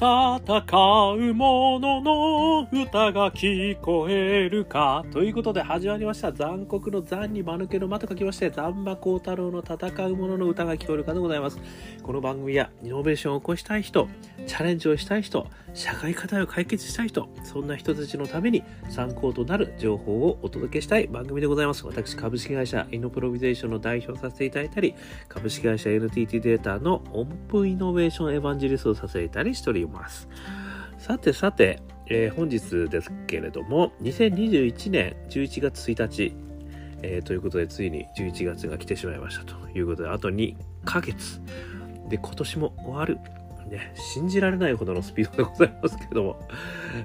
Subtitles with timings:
[0.00, 5.04] 戦う者の歌が聞こえるか。
[5.12, 6.32] ということで始まりました。
[6.32, 11.60] 残酷の残に間抜けの間と書きまして、残馬光太郎の戦う者の歌が聞こえるかでございます。
[12.02, 14.08] この番組はイノベーションを起こしたい人、
[14.46, 21.84] チャレンジをしたい人、社会課題を解決したい人、そんな人たちのために参考となる情報をお届けしたい番組でございます。
[21.84, 24.94] 私、株式会社イノプロビゼーションの代表させていただいたり、
[25.28, 29.89] 株式会社 NTT データの音符イノベーションエヴァンジリストをさせていたりしております。
[30.98, 36.34] さてさて、えー、本日ですけれども、2021年11月1日、
[37.02, 41.40] えー、ということで、ついに11月が来てしまいましたということで、あと2ヶ月
[42.08, 43.18] で今年も終わる。
[43.70, 46.40] ね、信じられないほどのスピードでございますけれども、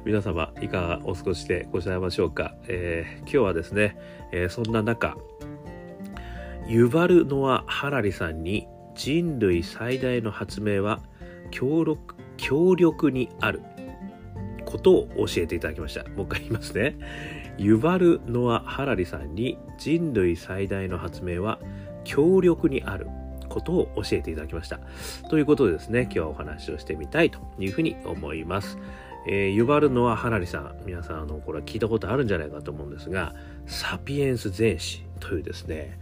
[0.04, 2.56] 皆様、いかがお過ごしでございましょうか。
[2.68, 3.96] えー、今日はですね、
[4.32, 5.16] えー、そんな中、
[6.68, 11.00] ユバル・ノア・ハラリさんに人類最大の発明は
[11.52, 13.62] 協力強力にある
[14.66, 16.04] ことを教えていただきました。
[16.10, 16.98] もう一回言いますね。
[17.58, 21.60] ユバル・ノア・ハラリさんに人類最大の発明は
[22.04, 23.08] 強力にある
[23.48, 24.80] ことを教えていただきました。
[25.30, 28.78] ということでですね、今日はお話をしてみたいというふうに思います。
[29.28, 33.34] えー、ユバル・ノア・ハラリさん、皆さん、あの、これは聞いたことあるんじゃないかと思うんですが、
[33.66, 35.98] サピエンス全史というですね、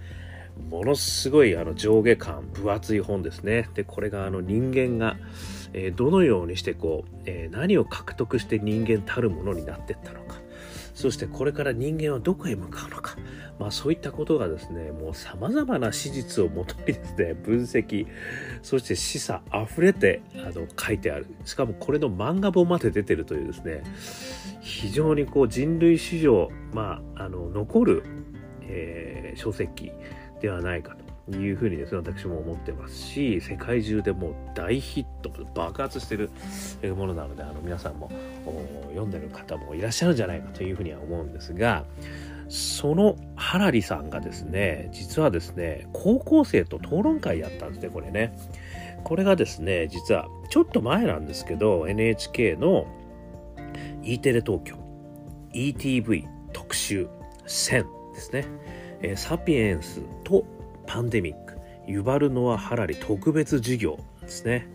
[0.70, 3.70] ものすごいあの上下感、分厚い本ですね。
[3.75, 5.16] で、これがあの人間が、
[5.74, 10.44] えー、どのようにしてこう、えー、何を獲得して人間たるものになっていったのか。
[10.94, 13.18] そしてこれから人間はどこへ向かうのか。
[13.60, 18.06] まあそういったことがですね、もう様々な史実をもとにですね、 分析、
[18.62, 21.26] そして示唆溢れてあの書いてある。
[21.46, 23.84] しかもこれの漫画本まで出てるというですね、
[24.62, 28.04] 非常にこう人類史上、まあ、あの、残る、
[28.62, 29.92] えー、書籍
[30.42, 36.30] ではないかというふうにですね、私も思ってますし、世界中でも大ヒット、爆発してる
[36.96, 38.12] ものなので、あの皆さんも
[38.90, 41.86] 読んでる方もいらっしゃるんじゃないかというふうには思うんですが、
[42.50, 48.38] そのハラリさんがですね、実はですね、高校生と討論会やったんですね、これね。
[49.03, 52.86] これがですね、実はちょっと前なんですけど、NHK の
[54.03, 54.76] E テレ東京
[55.53, 57.08] ETV 特集
[57.47, 58.46] 1000ですね。
[59.02, 60.46] えー、サピエンスと
[60.94, 64.70] パンデミック、ユバルノア・ハラリ特別授業ですね。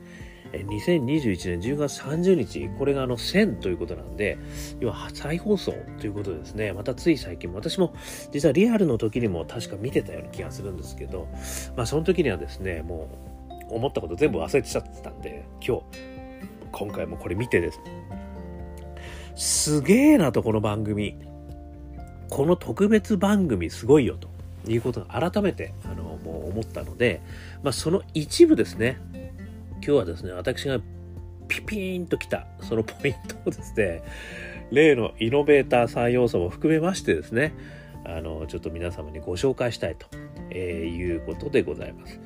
[0.52, 4.36] 2021年10月30日、これがあの1000ということなんで、
[4.80, 6.72] 要は再放送ということですね。
[6.72, 7.94] またつい最近も、私も
[8.32, 11.28] 実はリアルの時にも確か見てたような気がするんですけど、
[11.76, 13.08] まあその時にはですね、も
[13.70, 15.82] う思ったこと全部忘れてちゃってたんで、今日、
[16.72, 17.78] 今回もこれ見てです。
[19.36, 21.16] すげえなと、この番組。
[22.28, 24.28] この特別番組すごいよと
[24.66, 26.07] いうことが改めてあの
[26.48, 27.20] 思ったので、
[27.62, 29.00] まあ、その一部ですね
[29.74, 30.80] 今日はですね私が
[31.48, 34.02] ピピーンときたそのポイントをですね
[34.70, 37.54] 例のイノベーター3要素も含めましてですね
[38.04, 40.06] あのちょっと皆様にご紹介したいと、
[40.50, 42.20] えー、いうことでございます。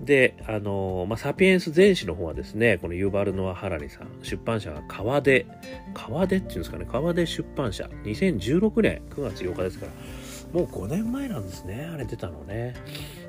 [0.00, 5.46] で、あの、まあ、サピエンス全史の方はですね、このユーバルノア・ハラリさん、出版社が川出、
[5.94, 9.92] 川出っていうんですかね、川出出版社、2016年9月8日ですから、
[10.52, 12.74] もう5年前なんですね、あれ出たのね。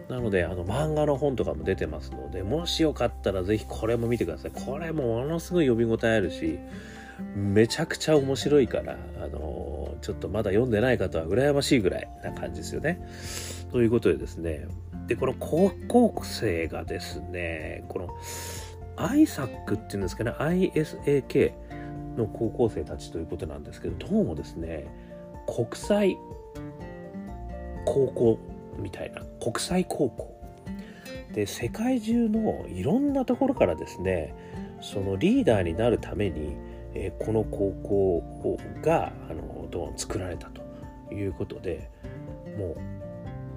[0.09, 4.52] なので、あの、漫画の本とかも出てますので、もしよかったらぜひこれも見てください。
[4.52, 6.59] これもものすごい読み応えあるし、
[7.36, 13.00] めちゃくちゃ面白いから、あのちょっとまだ読んでない方は羨ましいぐらいな感じですよね。
[13.72, 14.68] ということでですね、
[15.08, 18.09] で、この高校生がですね、この
[18.97, 21.53] ISAC っていうんですかね、ISAK
[22.18, 24.88] の高校生たちということなんですけど、どうもですね、
[25.47, 26.18] 国際
[27.86, 28.40] 高校
[28.78, 30.34] みたいな、国際高校。
[31.34, 34.34] で、世界中のいろんなところからですね、
[34.81, 36.56] そのリーダーになるために、
[36.94, 38.23] え、この高校
[38.81, 40.62] があのどう作られたと
[41.13, 41.89] いうことで
[42.57, 42.75] も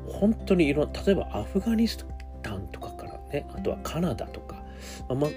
[0.08, 2.06] う本当にいろんな例えばアフガニス
[2.42, 4.55] タンとかからねあとはカナダとか、
[5.08, 5.28] まあ、ま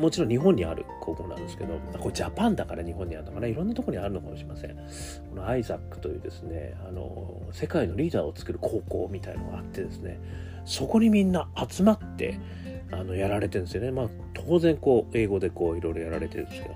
[0.00, 3.46] もちろん日本にある高校なんですけどこれジャパンだから日本にあるのかな？
[3.46, 4.76] いろんなところにあるのかもしれません。
[5.30, 10.20] このアイザックというですねあの世界のリーダーを作る高校みたいのがあってですね
[10.64, 12.38] そこにみんな集まって
[12.92, 13.90] あのやられてるんですよね。
[13.90, 16.74] まあ当然こう英語でこういろいろやられてるんですけど。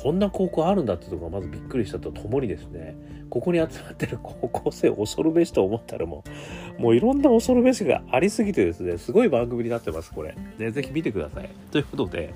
[0.00, 2.96] こんな高校あるんだってとこがまずびっくりしたとともにですね、
[3.30, 6.22] ここに集まってる高校生恐るべしと思ったらも
[6.78, 10.36] う、もういろんな恐るべしがありすぎてですね、すごい番組になってます、これ。
[10.56, 11.50] ね、ぜひ見てください。
[11.72, 12.32] ということで、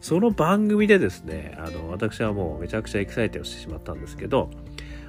[0.00, 4.48] その番組でですね、あの、私はもうめちゃくちゃエキサイトをしてしまったんですけど、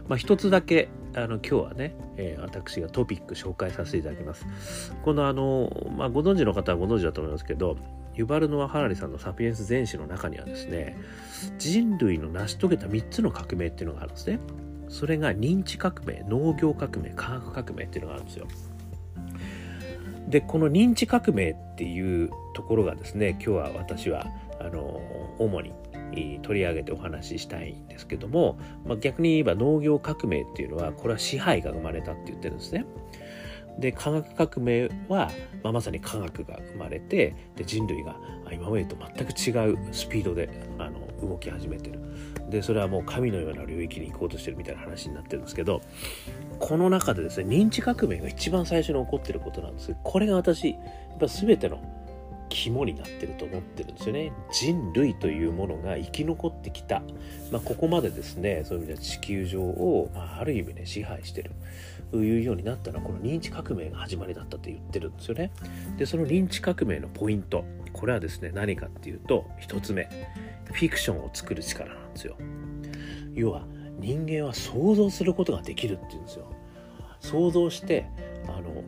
[0.08, 4.46] まあ、一つだけあの今日はね、えー、私がトピック紹介させていただきます。
[5.04, 7.78] このあの、まあ、ご存知の方はご存知だと思いますけど
[8.16, 10.98] ユバルノア・ハラリさんの「サピエンス全史」の中にはですね
[11.58, 14.40] 人類の成し遂げた3つの革命っていうのがあるんですね。
[14.90, 18.48] それが認知革命農業革命科学革命っていうのがあるんですよ。
[20.30, 24.28] でこの認知革命っていうところがですね今日は私は
[24.60, 25.02] あの
[25.40, 25.74] 主に
[26.44, 32.86] 取り上げてお話ししたいんですけども、まあ、逆に言えば農業革命っていうのはこれは支配が生まれたって言ってるんですね。
[33.80, 35.32] で科学革命は、
[35.64, 38.16] まあ、まさに科学が生まれてで人類が
[38.52, 42.00] 今までと全く違うスピードであの動き始めてる。
[42.50, 45.82] でそれはもう神のような領域に行こうとしてるみたいな話になってるんですけど
[46.60, 49.96] この中でですね認知革命が一番最初に起こってることなんです。
[50.04, 50.76] これが私や
[51.16, 51.80] っぱ全ての
[52.54, 54.32] 肝になってると思ってるんですよね。
[54.52, 57.02] 人類というものが生き残ってきた、
[57.52, 61.52] まあ、ここまでですねそういう意味では地球上を、まあ、ある意味ね支配してる。
[62.12, 65.52] というようになったのはこの認知革命が始まりだったと言ってるんですよね。
[65.98, 67.66] でその認知革命のポイント。
[67.92, 70.08] これはですね何かっていうと1つ目。
[70.66, 72.38] フィクションを作る力なんですよ。
[73.34, 73.66] 要は
[74.00, 76.46] 人間は想像することができるっていうんですよ。
[77.20, 78.06] 想像して
[78.48, 78.84] あの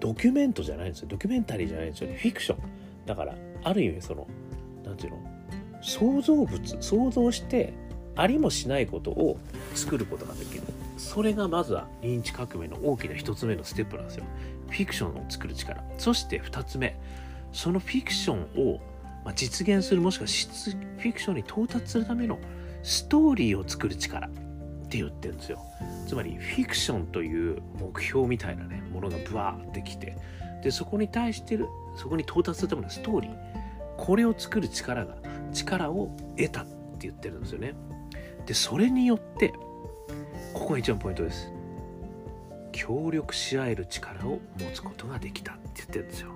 [0.00, 1.08] ドキュメントじゃないんですよ。
[1.08, 2.10] ドキュメンタリーじゃないんですよ。
[2.10, 2.58] ねフィクション。
[3.06, 4.26] だからある意味その
[4.84, 5.30] 何て言うの？
[5.82, 7.72] 創造物想像して
[8.16, 9.38] ありもしないことを
[9.74, 10.62] 作ることができる。
[10.98, 14.24] それがまずは認知革命の大きな一つ目のステップなんですよ。
[14.68, 15.82] フィクションを作る力。
[15.98, 16.98] そして二つ目
[17.52, 18.80] そのフィクションを
[19.34, 22.38] 実現するもしくはフィクションに到達するための
[22.82, 24.30] ストーリーを作る力。
[24.90, 25.64] って言ってるんですよ。
[26.08, 30.16] つまりフィクションという目標みたいなねものがブワーってきて
[30.64, 33.36] でそこに対してるそこに到達するためのストーリー
[33.96, 35.14] これを作る力が
[35.52, 36.72] 力を得たって
[37.02, 37.74] 言ってるんですよね。
[38.46, 39.52] でそれによって
[40.52, 41.52] ここが一番ポイントです。
[42.72, 46.30] 協力し合える力を持つことができたって言ってるんですよ。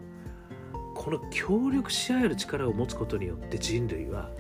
[0.95, 4.31] この協力し合える力を持つことによって人類は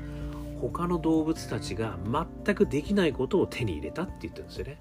[0.70, 1.98] 他の動物たちが
[2.44, 4.78] 全くできないことを手に入れたって言ってるんですよね。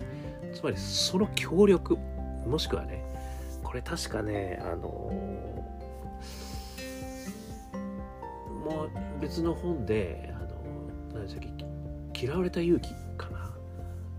[0.53, 1.97] つまりその協力。
[2.47, 3.03] もしくはね
[3.63, 4.89] これ確かねあの
[8.65, 10.49] もう別の本であの
[11.13, 11.43] 何でしたっ
[12.13, 13.53] け嫌われた勇気かな。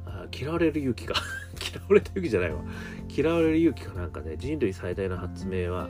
[0.06, 1.14] あ嫌われる勇気か。
[1.72, 2.60] 嫌われた勇気じゃないわ。
[3.08, 5.88] 嫌われる勇気かなんかで人類最大の発明は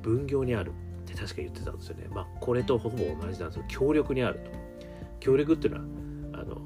[0.00, 0.72] 分業にあるっ
[1.04, 2.06] て確か言ってたんですよね。
[2.10, 4.65] まあこれとほぼ同じなんですけど協力にあると。
[5.20, 6.60] 協力っていうのはあの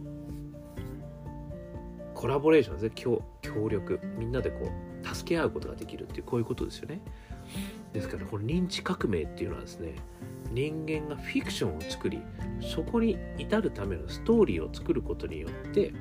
[2.15, 2.93] コラボレーションですね。
[2.95, 4.01] 協力。
[4.19, 4.71] みんなでこ
[5.03, 7.01] う助け合うことができるっていうこういうことですよね。
[7.93, 9.97] ですからこの認知革命っていうのはですね
[10.53, 12.21] 人間がフィクションを作り
[12.61, 15.93] そこに至るためのストーリーを作ることによって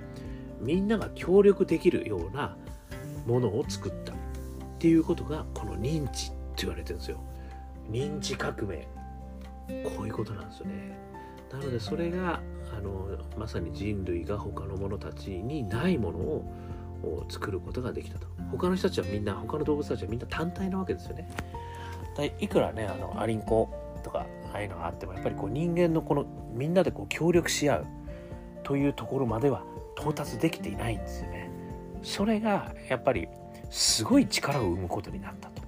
[0.60, 2.58] みんなが協力できるような
[3.26, 4.16] ものを作ったっ
[4.78, 7.20] ていうことがこの認知って言われてるんですよ。
[7.90, 8.88] 認知革命。
[9.84, 10.98] こういうことなんですよね。
[11.52, 12.42] なのでそれが
[12.78, 13.08] あの
[13.38, 18.28] まさに人類が他の者たちにないものを作ることができたと。
[18.52, 21.30] 他の人たちはみんな他の動物たちはみんな単体なわけですよね。
[22.40, 23.70] いくらねあのアリンコ
[24.04, 27.86] とかああいうのがあってもやっぱりこう人間のこのみんなでこう協力し合う
[28.64, 29.64] というところまでは
[29.98, 31.50] 到達できていないんですよね。
[32.02, 33.28] それがやっぱり
[33.70, 35.64] すごい力を生むことになったと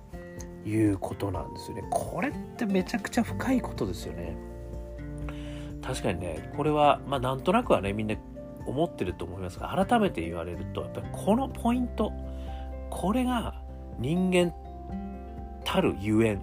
[0.67, 1.83] いうことなんですよね。
[1.89, 4.35] これってめちゃくちゃ深いことですよね。
[5.81, 8.15] 確かにねこれはまあなんとなくはねみんな
[8.65, 12.11] 思ってると思いますが改めて言われるとやっぱりこのポイント
[12.89, 13.55] これが
[13.99, 14.53] 人間
[15.63, 16.37] たるゆえん、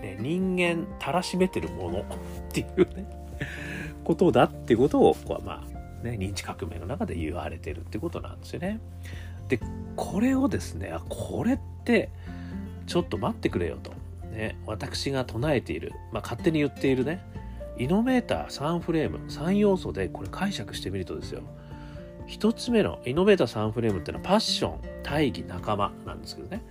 [0.00, 2.04] ね、人間たらしめてるもの っ
[2.52, 3.06] ていうね
[4.04, 8.80] ことだってことをこうまあね認知革命の中で言われてるってことなんですよね。
[9.48, 9.60] で
[9.96, 12.10] これをですねあこれって
[12.86, 13.92] ちょっと待ってくれよと、
[14.30, 17.22] ね、私が唱えている、まあ、勝手に言っているね
[17.78, 21.42] イノベーター3フレーム3要素でこれ解釈してみるとですよ。
[22.28, 26.62] 1つ目のイノベーター3フレームっていうのはパッション大義仲間なんですけどね。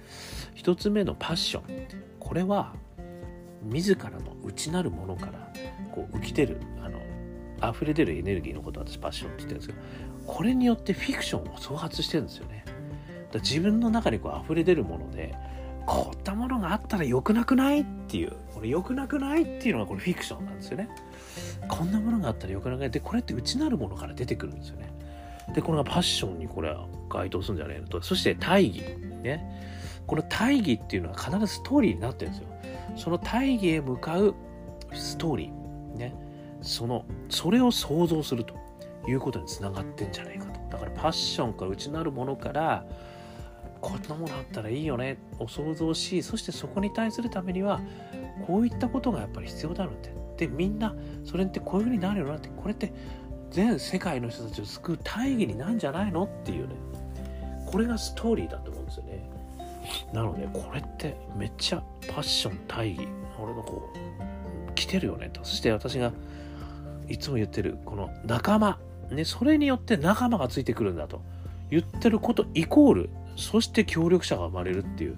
[0.56, 1.64] 1つ目のパッション
[2.20, 2.74] これは
[3.64, 5.54] 自らの内なるものから
[5.92, 7.00] こう浮き出るあの
[7.72, 9.80] 溢れ出るエネルギーのことを私パッションって言ってるんです
[10.26, 12.64] けどこれによってフィクションを創発してるんですよね。
[13.32, 15.36] だ自分の中にこう溢れ出るもので
[15.86, 17.82] こういったものがあったら良くなくない？
[17.82, 18.34] っていう。
[18.62, 19.42] これ良くなくない？
[19.42, 20.88] っていうのがこれフィクションなんですよね。
[21.68, 22.92] こんなものがあったら良くなくない？
[22.92, 24.94] でこれって内なるものから出てくるんですよね。
[25.56, 27.88] でこれがパッションにこれは該当するんじゃないの？
[27.88, 28.00] と。
[28.04, 28.84] そして大義
[29.24, 29.44] ね。
[30.06, 32.50] この大義っていうのは必ずストーリーになってるんですよ。
[32.98, 34.36] その大義へ向かう
[34.94, 36.14] ストーリーね。
[36.62, 38.54] そのそれを想像すると
[39.08, 40.60] いうことにつながってんじゃないかと。
[40.70, 42.86] だからパッションから内なるものから
[43.80, 45.18] こんなものあったらいいよね。
[45.40, 47.82] を想像しそしてそこに対するためには
[48.46, 50.12] こういったことがやっぱり必要だろうって。
[50.38, 52.50] でみんなそれってこういうふうになるよなって。
[52.50, 52.94] これって
[53.52, 56.76] 全世界の人たちを救う大義になんじゃないのっていうね。
[57.66, 59.30] これがストーリーだと思うんですよね。
[60.14, 63.08] なのでこれってめっちゃパッション大義。
[63.42, 63.92] 俺のこ
[64.70, 65.30] う来てるよね。
[65.32, 66.12] とそして私が
[67.08, 68.80] いつも言ってるこの仲間。
[69.12, 71.22] ねそれによって仲間がついてくるんだと。
[71.70, 75.18] 言ってることイコールそして協力者が生まれるっていう。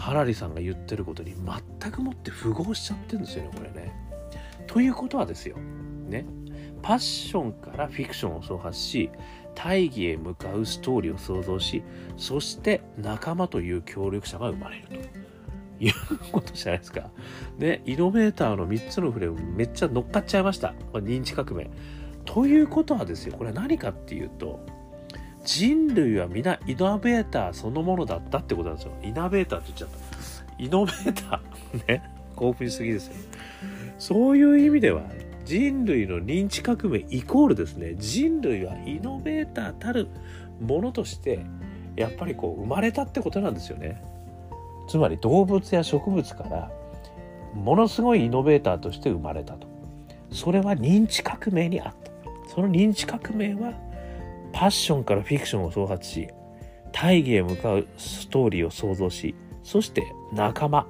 [0.00, 3.92] ハラリさんが言ってることに全くもって符合しちゃってるんですよねこれね。
[4.66, 5.56] ということはですよ。
[6.08, 6.24] ね。
[6.82, 9.10] パッションからフィクションを創発し
[9.54, 11.82] 大義へ向かうストーリーを想像し
[12.16, 14.94] そして仲間という協力者が生まれると
[15.84, 15.94] いう
[16.32, 17.10] ことじゃないですか。
[17.58, 21.68] でイノベーターの3つのフレームめっちゃ乗っかっちゃいました認知革命。
[22.24, 24.64] ということはですよこれは何かっていうと
[25.44, 28.92] 人類は皆イノベーターそのものだったってことなんですよ。
[29.02, 30.62] イノベーターって言っちゃった。
[30.62, 33.14] イノベーターね興奮しすぎですよ。
[33.98, 35.02] そういう意味では
[35.44, 40.08] 人類の認知革命イコールですね人類はイノベーターたる
[40.60, 41.44] ものとして
[41.96, 44.02] やっぱりこう生まれたってことなんですよね
[44.88, 46.70] つまり動物や植物から
[47.54, 49.66] ものすごいイノベーターとして生まれたと
[50.30, 52.12] それは認知革命にあった
[52.54, 53.72] その認知革命は
[54.52, 56.28] パッションからフィクションを創発し
[56.92, 60.86] 大義へ向かうストーリーを創造しそして仲間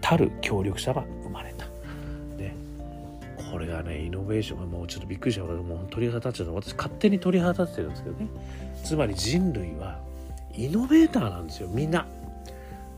[0.00, 1.66] たる協力者が生まれた、
[2.36, 2.54] ね。
[3.50, 4.60] これがねイノベーション。
[4.60, 8.26] がもうちょっとびっくりしたもう鳥肌立っちゃった私勝手に鳥肌立ってるんですけどね。
[8.82, 10.00] つまり人類は
[10.54, 12.06] イノベーターなんですよみんな。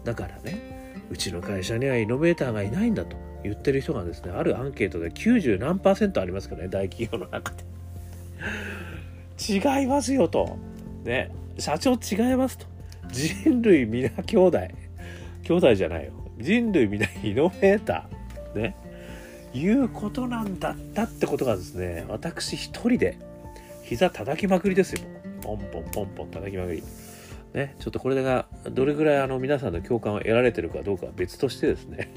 [0.04, 7.64] だからねうちの会社にはイノベーターがいないんだと言ってる人がですねあるアンケートで90何パーセントありますけどね大企業の中で。
[9.48, 10.56] 違いますよと。
[11.04, 11.30] ね。
[11.58, 12.66] 社長違いますと。
[13.10, 14.58] 人類皆兄弟。
[15.42, 16.12] 兄弟じゃないよ。
[16.38, 18.76] 人類皆イノベーターね。
[19.54, 23.18] いうことなんだったってことがですね私一人で
[23.82, 25.02] 膝叩きまくりですよ。
[25.42, 26.82] ポンポンポンポン叩きまくり。
[27.52, 27.74] ね。
[27.78, 32.12] ちょっとこれがどれぐらいあの皆さんの共感を得られてるかどうかは別としてですね。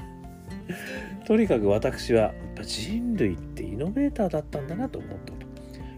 [1.26, 5.35] とにかく私は人類ってイノベーターだったんだなと思った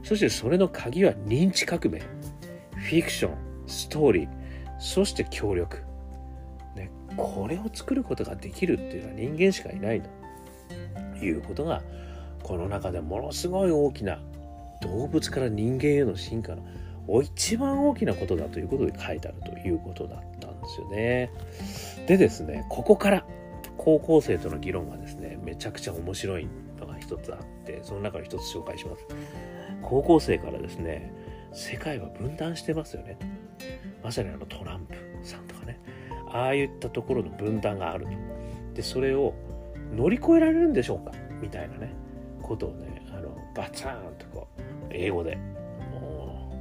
[0.03, 3.35] そしてそれの鍵は認知革命フィクション
[3.67, 4.29] ストーリー
[4.79, 5.83] そして協力、
[6.77, 10.03] ね、これを作ることができるっていうのは人間しかいない
[11.19, 11.83] ということが
[12.43, 14.21] この中でものすごい大きな
[14.81, 16.63] 動物から人間への進化の
[17.23, 21.31] 一番大きなことだということで書いてあるということだったんですよね。
[22.07, 23.25] でですねここから
[23.77, 29.07] 高校生との議論がですねめちゃくちゃ面白いのが一つあってその中の一つ紹介します。
[29.89, 31.13] 高校生からですね
[31.53, 33.19] 世界は分断してますよね
[34.05, 35.81] まさにあのトランプさんとかね。
[36.31, 38.13] ああいったところの分断があると。
[38.75, 39.35] でそれを
[39.97, 41.13] 乗り越えられるんでしょうか？
[41.41, 41.95] みたいなね。
[42.43, 45.37] ことをねあのバツーンとこう英語で
[45.91, 46.53] も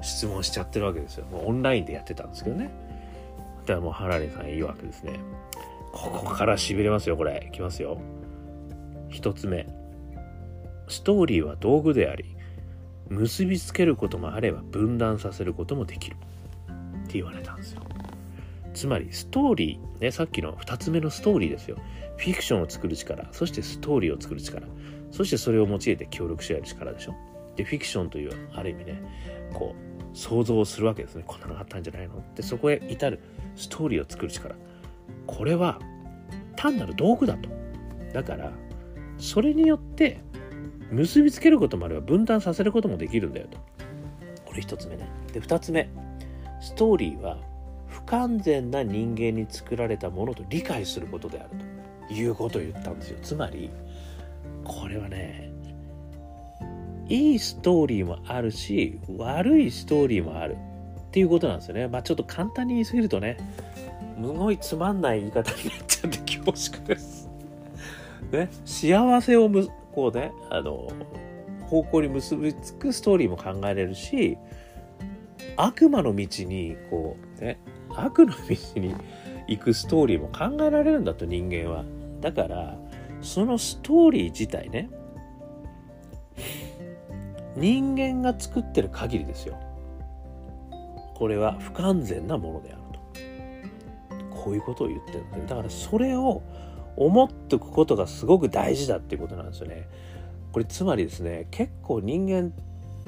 [0.00, 1.26] う質問しちゃってるわけですよ。
[1.26, 2.70] もうオンラインでやってたんですけどね。
[3.60, 5.20] だからもうハラリさん言うわけですね。
[5.92, 7.46] ここからしびれますよこれ。
[7.46, 7.98] いきますよ。
[9.10, 9.66] 一つ目。
[10.88, 12.33] ストーリーは道具であり
[13.08, 16.16] 結びつけることもあれば分断させることもできる。
[17.04, 17.82] って言われたんですよ。
[18.72, 21.76] つまりストーリーねさっきの2つ目のストーリーですよ。
[22.16, 24.66] フィクションを作る力そしてストーリーを作る力。
[25.10, 27.14] そしてそれを用いて協力し合える力でしょ。
[27.56, 29.00] でフィクションというある意味ね
[29.52, 31.24] こう想像するわけですね。
[31.26, 32.16] こんなのがあったんじゃないの？
[32.16, 33.20] ってそこへ至る
[33.54, 34.54] ストーリーを作る力。
[35.26, 35.78] これは
[36.56, 37.48] 単なる道具だと。
[38.12, 38.52] だから
[39.18, 40.20] それによって
[40.94, 43.58] 結びつけることもあれば分断させることもできるんだよと。
[44.44, 45.08] これ一つ目ね。
[45.32, 45.88] で二つ目。
[46.60, 47.36] ストーリーは
[47.88, 51.50] 不完全な人間に作られたものと理解することである
[52.08, 53.18] ということを言ったんですよ。
[53.22, 53.70] つまり
[54.64, 55.52] これはね
[57.08, 61.86] いいストーリーもあるし悪いストーリーもあるっていうことなんですよね。
[61.88, 63.36] まあちょっと簡単に言い過ぎるとね
[64.16, 67.28] すごいつまんない言い方になっちゃって恐縮です。
[68.32, 68.48] ね。
[68.64, 70.88] 幸せをむこうねあの
[71.66, 74.36] 方向に結びつくストーリーも考えれるし
[75.56, 77.58] 悪魔の道にこうね
[77.90, 78.94] 悪の道に
[79.48, 81.84] 行くストーリーも考えられるんだと人間は。
[82.20, 82.78] だから
[83.20, 84.88] そのストーリー自体ね
[87.56, 89.58] 人間が作ってる限りですよ。
[91.14, 92.82] これは不完全なものである
[94.30, 94.34] と。
[94.44, 96.42] こういうことを言ってるんですだからそれを
[96.96, 99.88] 思っておくことがすごく大事だっていうことなんですよね。
[100.52, 102.52] これつまりですね結構人間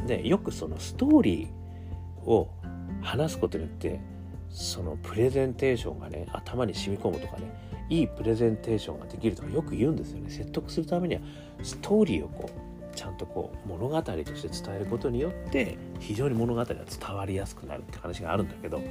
[0.04, 2.50] ねよくそのストーリーを
[3.02, 4.00] 話すことによって
[4.50, 7.44] そのプレゼンテーションがね頭に染み込むとかね
[7.88, 10.30] いいプレゼンテーションができるとかよく言うんですよね。
[10.30, 11.20] 説得するためには
[11.62, 18.82] ストーリーをこうちゃんとこう物語として伝えることによって非常に物語が伝わりやすくなるって話があるんだけど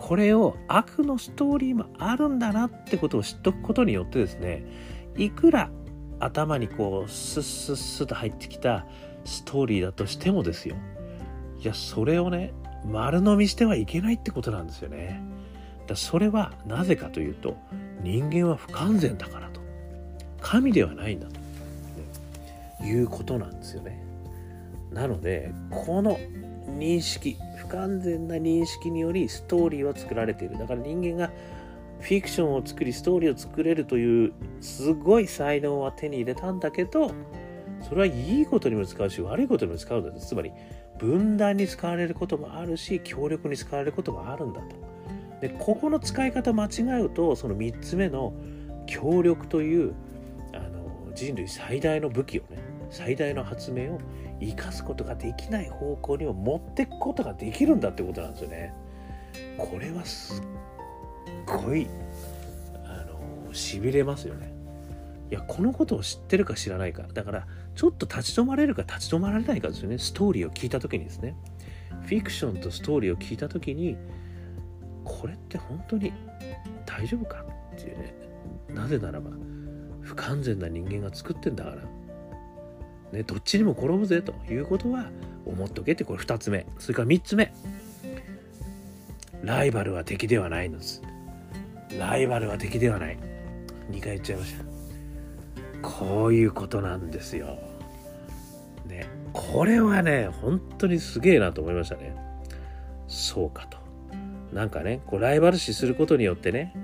[0.00, 4.64] これを悪のストーリーもあるんだなってことを知っとくことによってですね
[5.18, 5.70] いくら
[6.20, 8.86] 頭にこうスッスッスッと入ってきた
[9.26, 10.76] ストーリーだとしてもですよ
[11.60, 12.54] いやそれをね
[12.90, 15.20] 丸飲みしてはいけないってことなんですよね。
[15.86, 17.58] だそれはなぜかというと
[18.02, 19.60] 人間は不完全だからと。
[20.40, 21.26] 神ではないんだ
[22.78, 24.02] と、いうことなんですよね。
[24.90, 26.18] なのでこの
[26.78, 27.36] 認識
[27.70, 30.58] 完全な認識によりストーリーは作られている。
[30.58, 31.32] だから人間が
[32.00, 37.12] フィクションを作りストーリーを作れるというすごい才能は手に入れたんだけど
[37.82, 40.00] それはいいことにも使うし悪いことにも使う。
[40.00, 40.52] んだとつまり
[40.98, 44.76] 分断に使われることもあるし協力に使われることもあるんだと。
[45.40, 48.34] でここの使い方間違うとその3つ目の
[48.86, 49.94] 協力という
[50.52, 52.58] あの人類最大の武器をね
[52.90, 54.00] 最大の発明を
[54.40, 58.72] 生かすことができない方向にも持っていくことができるんだってことなんですよね。
[59.58, 60.44] これはすっ
[61.46, 61.86] ごい
[62.84, 63.06] あ
[63.46, 64.52] のしびれますよね。
[65.30, 67.04] いやこのことを知ってるか知らないか。
[67.12, 69.98] だからちょっと立ち止まれるか立ち止まられないかですよね。
[69.98, 71.36] ストーリーを聞いた時にですね。
[72.02, 73.96] フィクションとストーリーを聞いた時に
[75.04, 76.12] これって本当に
[76.86, 77.44] 大丈夫か
[77.74, 78.14] っていうね。
[78.70, 79.30] なぜならば
[80.00, 81.99] 不完全な人間が作ってんだから。
[83.12, 85.06] ね、どっちにも転ぶぜということは
[85.44, 86.66] 思っとけってこれ2つ目。
[86.78, 87.52] それから3つ目。
[89.42, 91.02] ライバルは敵ではないのです。
[91.98, 93.18] ライバルは敵ではない。
[93.90, 94.64] 2回言っちゃいました。
[95.82, 97.58] こういうことなんですよ。
[98.86, 102.14] ねこれはね本当にすげえなと思いましたね。
[103.08, 103.78] そうかと。
[104.52, 106.74] なんかねこうライバル視することによってね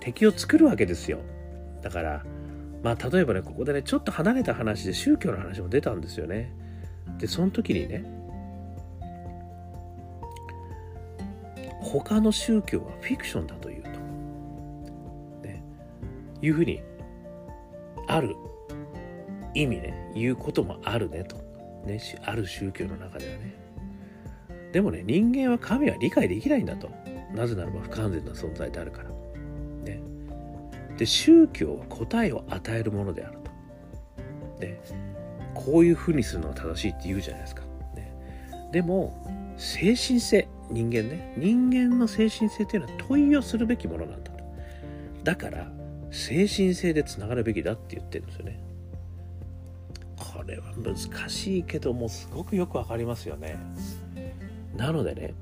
[0.00, 1.18] 敵を作るわけですよ。
[1.82, 2.24] だから
[2.82, 6.52] まあ例えばねここでねちょっと離れた話で宗教の話も出たんですよね。
[7.18, 8.04] でその時にね
[11.80, 13.88] 他の宗教はフィクションだというと、
[15.48, 15.62] ね、
[16.42, 16.82] いうふうに
[18.06, 18.36] ある
[19.54, 21.36] 意味ね言うこともあるねと、
[21.86, 23.54] ね、ある宗教の中ではね。
[24.72, 26.90] でもね人間は神は理解できないんだと。
[27.34, 29.07] なぜならば不完全な存在であるから。
[30.98, 33.50] で宗教は答えを与えるものであると。
[34.60, 34.80] で
[35.54, 37.62] こういうふうにするのが正しいって言うじゃないですか、
[37.94, 38.12] ね、
[38.72, 40.48] でも精神性。
[40.70, 41.32] 人間ね。
[41.38, 44.38] 人間の精神性っていうのは問いをするべきものなんだと。
[45.24, 45.70] だから
[46.10, 48.62] 精神性でつながるべきだって言ってるんですよね。
[50.16, 53.56] これは難しいけどもすごくよくわかりますよね。
[54.76, 55.34] なのでね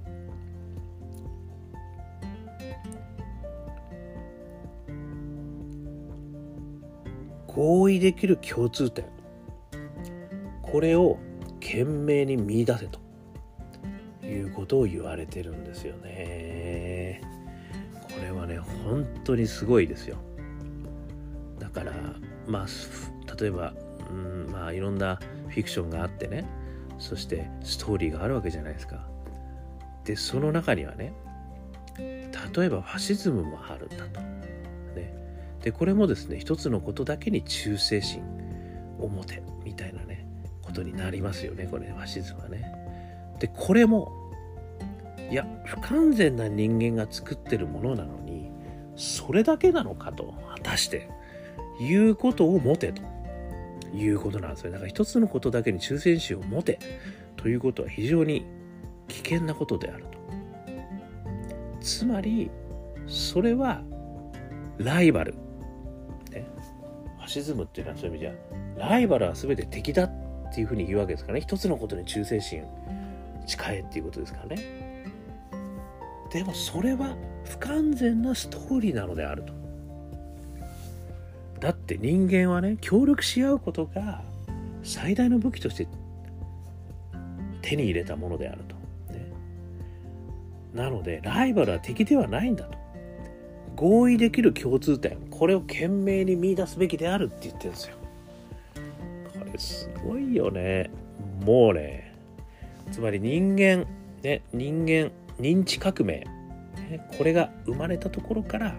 [7.56, 9.06] 合意できる共通点。
[10.62, 11.18] これを
[11.54, 13.00] 懸命に見出せと。
[14.26, 17.20] いうことを言われてるんですよね。
[18.02, 20.16] これはね本当にすごいですよ。
[21.58, 21.92] だから
[22.46, 22.66] まあ
[23.40, 23.72] 例えば、
[24.10, 26.44] うん、まあいろんなフィクションがあってね。
[26.98, 29.06] そしてストーリーがあるわけじゃないですか。
[30.04, 31.12] でその中にはね
[31.98, 34.20] 例えばファシズムもあるんだと。
[34.20, 35.14] ね。
[35.66, 38.22] でこれもですね一つのことだけに忠誠心
[39.00, 40.24] を持てみたいなね
[40.62, 42.72] ことになりますよねこれファシズムはね。
[43.40, 44.12] でこれも
[45.28, 48.48] いや不完全な人間が作ってるものなのに
[48.94, 51.10] それだけなのかと果たして
[51.80, 53.02] いうことを持てと
[53.92, 54.70] いうことなんですよ。
[54.70, 56.78] だから一つのことだけに忠誠心を持て
[57.34, 58.46] ということは非常に
[59.08, 60.18] 危険なことであると。
[61.80, 62.52] つまり
[63.08, 63.82] それは
[64.78, 65.34] ライバル。
[65.34, 65.45] フ
[67.26, 70.10] シズムっていうのはそういう意味じゃライバルは全て敵だっ
[70.54, 71.40] ていうふうに言うわけですからね。
[71.40, 72.64] 一つのことに忠誠心
[73.46, 74.86] 誓えっていうことですからね。
[76.32, 79.54] でもそれは不完全なストーリーなのであると。
[81.60, 84.22] だって人間はね協力し合うことが
[84.82, 85.88] 最大の武器として
[87.62, 88.76] 手に入れたものであると、
[89.12, 89.32] ね、
[90.74, 92.85] なのでライバルは敵ではないんだと。
[93.76, 97.96] 合意できる共通点これを懸命に見出すべきであるって言ってるんですよ。
[99.38, 100.90] これすごいよね。
[101.44, 102.14] もうね
[102.90, 103.86] つまり人間
[104.22, 106.26] ね人間認知革命、
[106.88, 108.74] ね、これが生まれたところから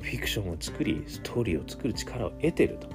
[0.00, 2.88] フィクションを作りストーリーを作る力を得てると。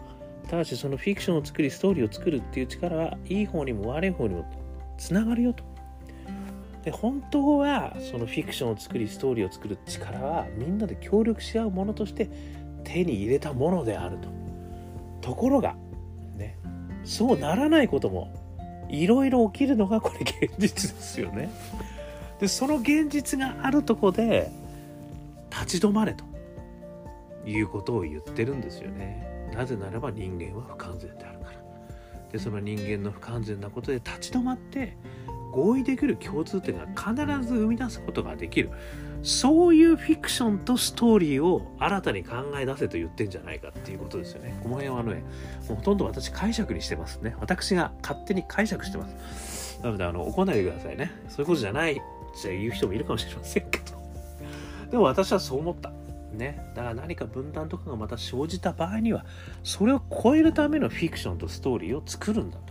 [0.48, 4.52] ただしそのフィクションを作りストーリーを作るっていう力はいい方にも悪い方にも
[4.98, 5.64] つながるよと。
[6.84, 12.30] で本当はそのフィクションを作りストーリーを作る力はみんなで協力し合うものとして
[12.84, 14.30] 手に入れたものであると。
[15.22, 15.76] ところが
[16.38, 16.58] ね
[17.04, 18.34] そうならないことも
[18.90, 21.50] いろいろ起きるのがこれ現実ですよね。
[22.40, 24.50] でその現実があるとこで
[25.52, 26.24] 立ち止まれと
[27.46, 29.52] いうことを言ってるんですよね。
[29.54, 31.60] なぜならば人間は不完全であるから。
[32.32, 34.96] でその人間の不完全なことで立ち止まって
[35.52, 37.14] 合意できる共通点が必
[37.48, 38.70] ず生み出すことができる。
[39.22, 44.58] そういうフィクションとストーリーを新たに考え出せと言ってんじゃないかっていうことですよね。
[44.64, 45.24] この辺はね
[45.68, 47.36] もうほとんど私解釈にしてますね。
[47.40, 49.80] 私が勝手に解釈してます。
[49.84, 51.12] なのであの怒らないでくださいね。
[51.28, 51.98] そういうことじゃないっ
[52.42, 53.86] ていう人もいるかもしれませんけど。
[54.92, 55.92] でも私はそう思った。
[56.32, 59.26] ね、だから何か分断とかがまた生じた場合には
[59.64, 62.69] それを超えるためのフィクションとストーリーを作るんだと。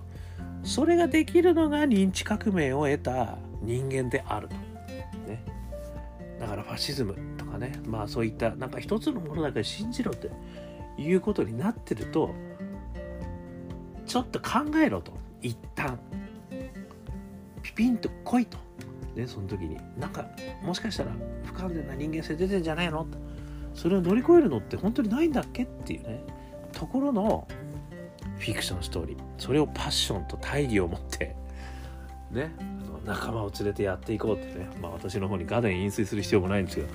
[0.63, 4.55] それができるのが認知革命を得た人間であると、
[5.27, 5.43] ね、
[6.39, 7.81] だからファシズムとかね。
[7.87, 10.31] まあそういったなんか一つのものだけ信じろって
[11.01, 12.35] いうことになってると
[14.09, 15.13] ちょっと考えろと。
[15.43, 15.99] 一旦。
[17.63, 18.59] ピピンと来いと。
[19.15, 19.77] ねその時に。
[19.99, 20.27] なんか
[20.63, 21.13] もしかしたら
[21.45, 23.07] 不完全な人間性出てんじゃないの
[23.75, 26.25] それを乗り越えるのって本当にないんだっけっていうね。
[26.73, 27.47] ところの
[28.49, 29.19] フィクションストーリー。
[29.37, 31.37] それをパッションと大義を持って
[32.31, 32.51] ね
[33.05, 36.89] 仲間を連れてやっていこうってね、まあ、私の方にガデン飲水する必要もないんですけど。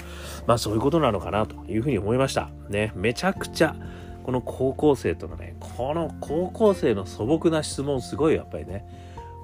[0.48, 2.50] まあそういうことなのかなというふうに思いました。
[2.70, 2.92] ね。
[2.96, 3.76] めちゃくちゃ
[4.24, 8.86] この高校生とのねこの高校生の素朴な質問すごいやっぱりね。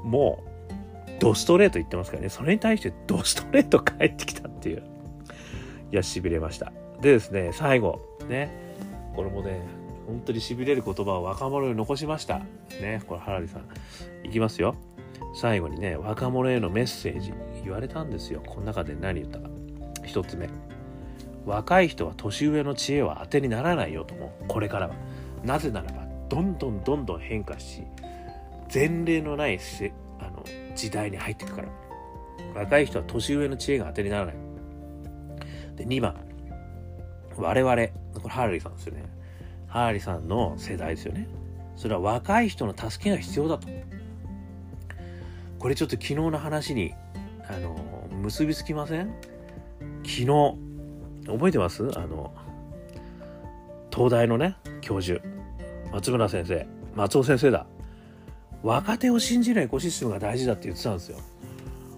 [0.04, 0.44] も
[1.08, 2.30] うドストレート言ってますからね。
[2.30, 4.84] それに対してドストレート返ってきたっていう。
[5.92, 6.72] いやしびれました。
[7.02, 8.02] でですね最後。
[8.28, 8.52] ね。
[9.16, 9.79] これもね
[10.10, 12.40] 本当にしびれる言葉を若者に残しました。
[12.82, 14.28] ねこれハラリさん。
[14.28, 14.76] いきますよ。
[15.36, 17.32] 最後にね若者へのメッセージ。
[17.64, 18.42] 言われたんですよ。
[18.46, 19.50] この中で何言ったか。
[20.04, 20.50] 一つ目。
[21.46, 24.96] 若い人は年上の知恵は当てにならないよともこれからは。
[25.44, 27.84] なぜならばどんどんどんどん変化し
[28.74, 30.44] 前例のないせあの
[30.76, 31.70] 時代に入っていくから。
[32.56, 34.36] 若い人は年上の知恵が当てにならない。
[35.76, 36.16] で2番。
[37.38, 37.76] 我々。
[37.76, 39.19] これハーリーさんですよね。
[39.70, 41.28] ハーリさんの世代ですよね。
[41.76, 43.68] それは若い人の助けが必要だと。
[45.60, 46.94] これちょっと昨日の話に
[47.48, 49.14] あの結びつきません？
[50.04, 50.26] 昨日
[51.26, 51.84] 覚えてます？
[51.98, 52.34] あの
[53.94, 55.22] 東大のね教授。
[55.92, 56.68] 松村先生。
[56.96, 57.66] 松尾先生だ。
[58.64, 61.18] 若手を信じるエコシステムが大事だって言ってたんですよ。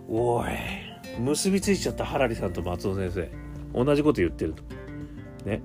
[0.07, 0.47] おい
[1.19, 3.31] 結びついちゃったハラリさんと松尾先生。
[3.73, 4.63] 同じこと言ってると。
[5.45, 5.61] ね。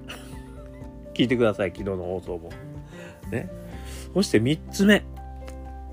[1.16, 2.50] 聞いてください昨日の放送も
[3.30, 3.50] ね
[4.14, 5.02] そして3つ目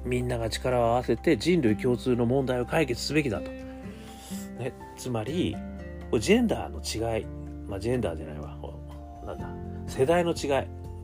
[0.06, 3.50] みんなが力を合わせて人類共通の問題を解決すべきだと。
[3.50, 5.56] ね、つまり、
[6.20, 7.26] ジェンダーの違い、
[7.68, 8.58] まあ、ジェンダーじゃないわ、
[9.26, 9.48] なんだ、
[9.88, 10.50] 世代の違い、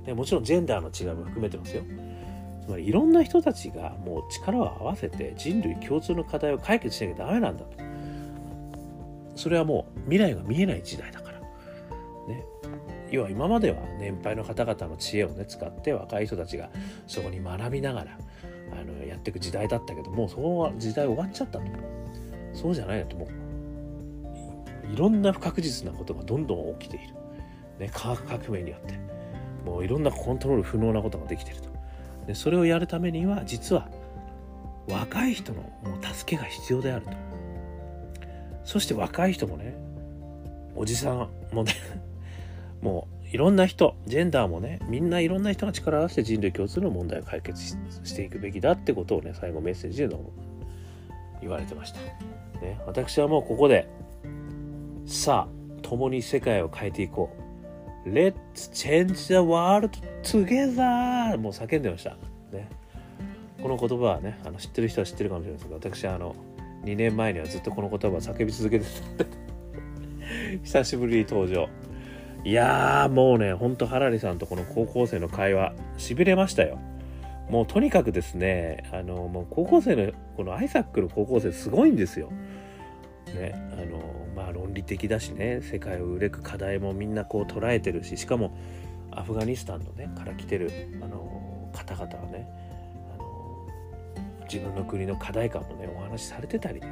[0.06, 1.84] ね、もちろんジェンダーの違いも含めてますよ。
[2.66, 7.72] つまりいろんな人たちがもう力を合わせて人類共通の課題を解決しなきゃダメなんだと。
[9.36, 11.40] それはもう未来が見えない時代だから。
[11.40, 12.46] ね。
[13.12, 16.70] 要は今までは年配の方々の知恵をね使って若い人たちが
[17.08, 18.18] そこに学びながら
[18.72, 21.66] あのやっていく時代だったけどもうその時代終わっちゃったと。
[22.54, 24.94] そうじゃないともう。
[24.94, 27.14] いろんな不確実なことがどんどん起きている、
[27.78, 29.00] ね、科学革命によって。
[29.66, 31.70] もういろんなコントロール不能なことができていると。
[32.28, 33.90] でそれをやるためには実は
[34.88, 37.12] 若い人のもう助けが必要であると。
[38.64, 39.76] そして若い人もね
[40.76, 41.74] おじさんもね
[42.82, 50.16] もういろんな人、ジェンダーもね、みんないろんな人が力を合わせて人類共通の問題を解決していくべきだってことをね、最後メッセージで
[51.42, 52.00] 言われてました。
[52.62, 53.88] ね、私はもうここで、
[55.06, 57.30] さあ、共に世界を変えていこ
[58.06, 58.10] う。
[58.10, 58.34] Let's
[58.74, 59.92] change the world
[60.24, 61.38] together!
[61.38, 62.12] もう叫んでました。
[62.52, 62.68] ね、
[63.62, 66.36] この言葉はね、あの知ってる人は知ってるかもしれないですけど、私はあの、
[66.86, 68.86] 2年前にはずっとこの言葉を叫び続けて
[69.18, 69.26] た
[70.64, 71.68] 久しぶりに登場。
[72.44, 76.80] いやーもうねほんとハラリさんとこの高校生の会話しびれましたよ。
[77.50, 82.32] もうとにかくですねあのもう高校生のこのアイサックの高校生すごいんですよ。
[83.34, 84.00] ねあの
[84.36, 88.58] まあ論理的だしね世界を憂く課題もみんなこう捉えてるししかも
[89.12, 90.72] アフガニスタンのねから来てる
[91.02, 92.48] あの方々はね
[93.16, 93.68] あの
[94.46, 96.88] 自分の国の課題感もねお話しされてたりね。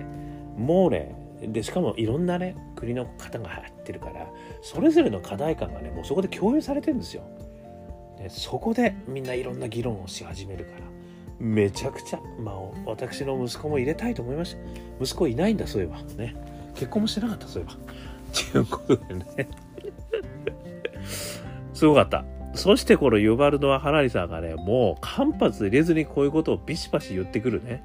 [0.58, 4.28] もうねでしかもいろんなね国の方が入ってるから
[4.62, 7.24] それぞれの課題感がねもうそこで共有されてるんですよ。
[8.18, 10.88] でそこでみんないろんな議論をし始めるから
[11.40, 14.60] めちゃくちゃ、まあ、私の息子も入れたいと思いました。
[15.00, 16.02] 息子いないんだ、そういえば。
[16.16, 16.36] ね。
[16.74, 17.78] 結婚もしてなかった、そういえば。
[18.52, 19.26] ということでね。
[21.74, 22.26] すごかった。
[22.56, 27.84] そしてこのユバルド・ア・ハラリさんがね、もう間髪入れずにこういうことをビシバシ言ってくるね。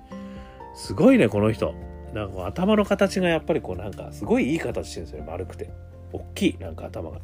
[0.75, 1.75] すごいね、この人。
[2.13, 5.71] なんか頭の形がやっぱりこうなんかすごいいい形してるんですよね、丸くて。
[6.13, 7.17] 大きい、なんか頭が。
[7.17, 7.23] や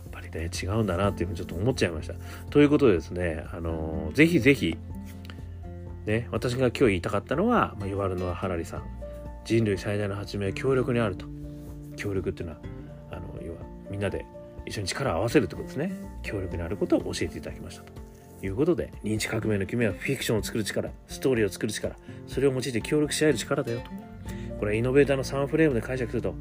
[0.00, 2.14] っぱりね、違うんだなっていうふうにちょっと思っちゃいました。
[2.50, 4.76] ということでですね、あのー、ぜひぜひ、
[6.06, 8.82] ね、私が今日言いたかったのは、まあ、ユバルド・ア・ハラリさん。
[9.44, 11.26] 人類最大の発明は協力にあると。
[11.96, 12.60] 協力っていうのは、
[13.12, 13.58] あの、要は
[13.90, 14.24] みんなで
[14.68, 15.92] 一緒に力を合わせるってことですね
[16.22, 17.92] 協力になることを教えていただきましたと
[18.42, 21.96] いうことで認知革命の夢はフィクションを作る力ストーリーを作る力
[22.26, 23.90] それを用いて協力し合える力だよと。
[24.58, 26.34] これはイノベーターの3フレームで解釈すると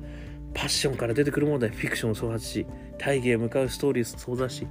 [0.54, 2.66] パッションから出てくるものでフィクションを創発し
[2.98, 4.68] 大義へ向かうストーリーを創造し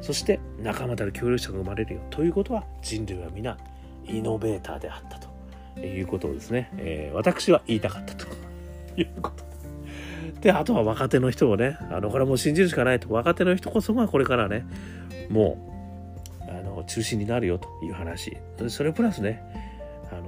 [0.00, 2.00] そして仲間たる協力者が生まれるよ。
[2.10, 3.56] ということは人類は皆
[4.04, 5.28] イノベーターであったと。
[5.86, 8.26] いうことをですね、えー、私は言いたかったと。
[8.96, 9.44] いうこと。
[10.40, 13.12] で、あとは若手の人をね、あの、これはもう信じるしかないと。
[13.12, 14.64] 若手の人こそがこれからね、
[15.30, 15.77] もう、
[16.88, 18.36] 中心になるよという話。
[18.68, 19.42] それプラスね、
[20.10, 20.26] あの、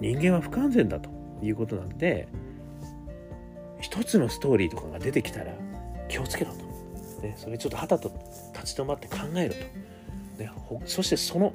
[0.00, 1.10] 人間は不完全だと
[1.42, 2.28] いうことなんで、
[3.80, 5.52] 一つのストーリーとかが出てきたら
[6.08, 6.70] 気をつけろと。
[7.22, 8.10] ね、それちょっとはたと
[8.54, 9.54] 立ち止まって考える
[10.36, 10.42] と。
[10.42, 10.50] ね、
[10.86, 11.52] そしてその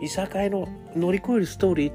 [0.00, 1.92] いさかいの乗り越えるストーリー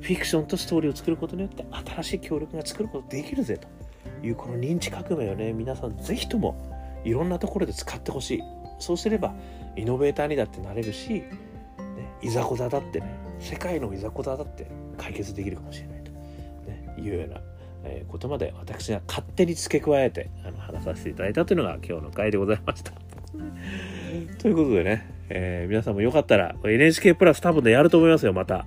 [0.00, 3.66] フィクションとストーリーを作ることによって新しい協力が作ることできるぜと
[4.24, 8.42] いうこの認知革命をね皆さんぜひともいろんなところで使ってほしい
[8.78, 9.34] そうすれば
[9.76, 11.24] イノベーターにだってなれるし、ね、
[12.22, 17.40] いざこざだってね世界のいざこざだって解決できるかもしれないと、ね、いうような
[17.88, 22.92] えことまで私が勝手に付け加えてあの話させていただいたというのが今日の回でございました。
[24.38, 28.66] ということでね、えー、皆さんもよかったら NHK プラス多分ねやると思いますよまた。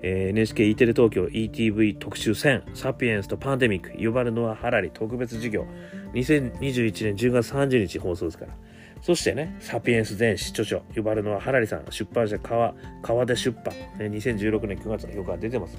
[0.00, 5.66] えー、NHKE テレ東京 ETV 特集1000サピエンスとパンデミックユバルノア・ハラリ特別授業
[6.14, 6.60] 2021
[7.04, 8.52] 年10月30日放送ですから
[9.00, 15.76] そしてね、サピエンス全史著書、ユバルノア・ハラリさん、出版社川、川出出版、ね、2016年9月の評価が出てます。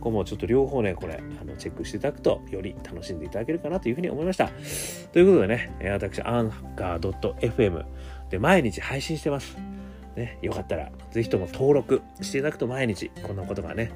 [0.00, 4.50] ここもちょっと両方ね、これ、あのチェックしていただくと、より楽しんでいただけるかなというふうに思いました。
[5.12, 7.84] ということでね、私、アンカー .fm
[8.30, 9.56] で毎日配信してます。
[10.16, 13.90] ね、よかったらぜひとも登録していただくと毎日こんなことがね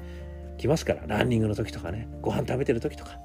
[0.57, 3.19] 来ますからランニングの時とかねご飯食べてる時とか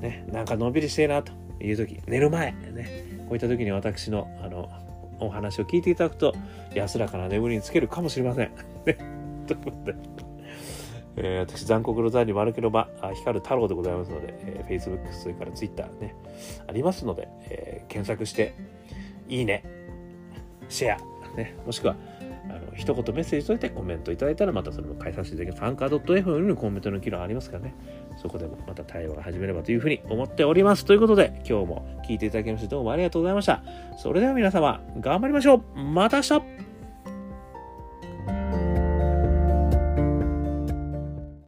[0.00, 3.20] ねなんかのんびりしてえなという時寝る前ね。
[3.28, 4.68] こういった時に私のあの
[5.20, 6.34] お話を聞いていただくと
[6.74, 8.50] 安らかな眠りにつけるかもしれません。
[8.86, 8.96] ね、
[9.46, 9.98] ということで、
[11.16, 16.14] えー、私残酷の残に丸けの場光る太郎でございますので、えー、Facebook それから Twitter ね。
[16.66, 18.54] ありますので、えー、検索して
[19.28, 19.62] いいね
[20.68, 21.54] シェアね。
[21.66, 21.96] もしくは
[22.50, 25.68] あの一言メッセージとしてコメントいただいたらまたそれも返させていただきます。
[25.68, 27.74] アンカー .fm にコメントの機能ありますからね。
[28.16, 30.84] そこでもまた対話が始めればというふうに思っております。
[30.84, 33.62] ということで今日も聞いていただきましてどうもありがとうございました。
[33.96, 36.42] それでは皆様頑張りましょうまた明日